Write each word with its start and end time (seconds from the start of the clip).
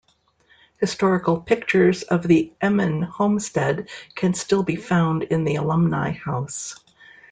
Historical 0.79 1.39
pictures 1.39 2.01
of 2.01 2.23
the 2.27 2.51
Emin 2.59 3.03
Homestead 3.03 3.87
can 4.15 4.33
still 4.33 4.63
be 4.63 4.75
found 4.75 5.21
in 5.21 5.43
the 5.43 5.57
Alumni 5.57 6.09
house. 6.09 6.75